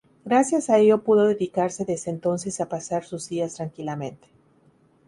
[0.25, 4.29] Gracias a ello pudo dedicarse desde entonces a pasar sus días tranquilamente.